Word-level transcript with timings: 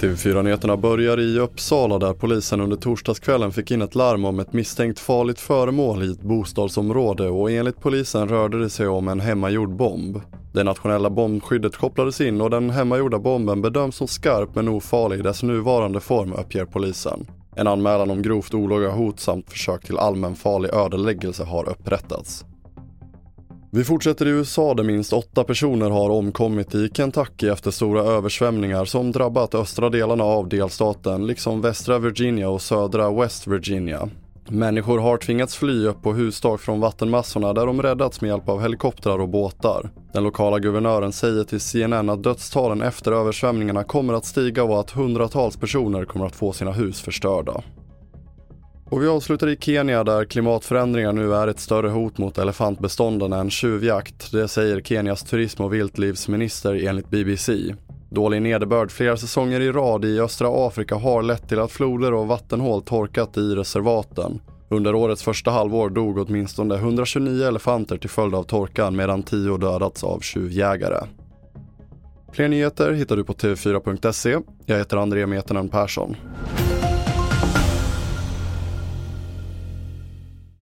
TV4-nyheterna 0.00 0.76
börjar 0.76 1.20
i 1.20 1.38
Uppsala 1.38 1.98
där 1.98 2.12
polisen 2.12 2.60
under 2.60 2.76
torsdagskvällen 2.76 3.52
fick 3.52 3.70
in 3.70 3.82
ett 3.82 3.94
larm 3.94 4.24
om 4.24 4.40
ett 4.40 4.52
misstänkt 4.52 5.00
farligt 5.00 5.40
föremål 5.40 6.02
i 6.02 6.12
ett 6.12 6.22
bostadsområde 6.22 7.28
och 7.28 7.50
enligt 7.50 7.80
polisen 7.80 8.28
rörde 8.28 8.60
det 8.60 8.70
sig 8.70 8.88
om 8.88 9.08
en 9.08 9.20
hemmagjord 9.20 9.76
bomb. 9.76 10.20
Det 10.52 10.64
nationella 10.64 11.10
bombskyddet 11.10 11.76
kopplades 11.76 12.20
in 12.20 12.40
och 12.40 12.50
den 12.50 12.70
hemmagjorda 12.70 13.18
bomben 13.18 13.62
bedöms 13.62 13.96
som 13.96 14.08
skarp 14.08 14.54
men 14.54 14.68
ofarlig 14.68 15.18
i 15.18 15.22
dess 15.22 15.42
nuvarande 15.42 16.00
form 16.00 16.32
uppger 16.32 16.64
polisen. 16.64 17.26
En 17.56 17.66
anmälan 17.66 18.10
om 18.10 18.22
grovt 18.22 18.54
olaga 18.54 18.90
hot 18.90 19.20
samt 19.20 19.50
försök 19.50 19.84
till 19.84 19.98
allmänfarlig 19.98 20.74
ödeläggelse 20.74 21.44
har 21.44 21.68
upprättats. 21.68 22.44
Vi 23.70 23.84
fortsätter 23.84 24.26
i 24.26 24.30
USA 24.30 24.74
där 24.74 24.84
minst 24.84 25.12
åtta 25.12 25.44
personer 25.44 25.90
har 25.90 26.10
omkommit 26.10 26.74
i 26.74 26.90
Kentucky 26.94 27.48
efter 27.48 27.70
stora 27.70 28.02
översvämningar 28.02 28.84
som 28.84 29.12
drabbat 29.12 29.54
östra 29.54 29.90
delarna 29.90 30.24
av 30.24 30.48
delstaten 30.48 31.26
liksom 31.26 31.60
västra 31.60 31.98
Virginia 31.98 32.48
och 32.48 32.62
södra 32.62 33.10
West 33.10 33.46
Virginia. 33.46 34.08
Människor 34.48 34.98
har 34.98 35.16
tvingats 35.16 35.56
fly 35.56 35.86
upp 35.86 36.02
på 36.02 36.12
hustak 36.12 36.60
från 36.60 36.80
vattenmassorna 36.80 37.52
där 37.52 37.66
de 37.66 37.82
räddats 37.82 38.20
med 38.20 38.28
hjälp 38.28 38.48
av 38.48 38.62
helikoptrar 38.62 39.18
och 39.18 39.28
båtar. 39.28 39.90
Den 40.12 40.22
lokala 40.22 40.58
guvernören 40.58 41.12
säger 41.12 41.44
till 41.44 41.60
CNN 41.60 42.10
att 42.10 42.22
dödstalen 42.22 42.82
efter 42.82 43.12
översvämningarna 43.12 43.84
kommer 43.84 44.14
att 44.14 44.24
stiga 44.24 44.64
och 44.64 44.80
att 44.80 44.90
hundratals 44.90 45.56
personer 45.56 46.04
kommer 46.04 46.26
att 46.26 46.36
få 46.36 46.52
sina 46.52 46.72
hus 46.72 47.00
förstörda. 47.00 47.62
Och 48.90 49.02
vi 49.02 49.08
avslutar 49.08 49.48
i 49.48 49.56
Kenya 49.56 50.04
där 50.04 50.24
klimatförändringar 50.24 51.12
nu 51.12 51.34
är 51.34 51.48
ett 51.48 51.60
större 51.60 51.88
hot 51.88 52.18
mot 52.18 52.38
elefantbestånden 52.38 53.32
än 53.32 53.50
tjuvjakt. 53.50 54.32
Det 54.32 54.48
säger 54.48 54.80
Kenias 54.80 55.22
turism 55.22 55.62
och 55.62 55.74
viltlivsminister 55.74 56.86
enligt 56.86 57.10
BBC. 57.10 57.74
Dålig 58.10 58.42
nederbörd 58.42 58.90
flera 58.90 59.16
säsonger 59.16 59.60
i 59.60 59.72
rad 59.72 60.04
i 60.04 60.20
östra 60.20 60.66
Afrika 60.66 60.94
har 60.94 61.22
lett 61.22 61.48
till 61.48 61.58
att 61.58 61.72
floder 61.72 62.14
och 62.14 62.26
vattenhål 62.26 62.82
torkat 62.82 63.36
i 63.36 63.54
reservaten. 63.54 64.40
Under 64.68 64.94
årets 64.94 65.22
första 65.22 65.50
halvår 65.50 65.90
dog 65.90 66.18
åtminstone 66.18 66.74
129 66.74 67.48
elefanter 67.48 67.96
till 67.96 68.10
följd 68.10 68.34
av 68.34 68.42
torkan 68.42 68.96
medan 68.96 69.22
10 69.22 69.56
dödats 69.56 70.04
av 70.04 70.20
tjuvjägare. 70.20 71.06
Fler 72.32 72.48
nyheter 72.48 72.92
hittar 72.92 73.16
du 73.16 73.24
på 73.24 73.32
tv4.se. 73.32 74.38
Jag 74.66 74.78
heter 74.78 74.96
André 74.96 75.26
Metenen 75.26 75.68
Persson. 75.68 76.16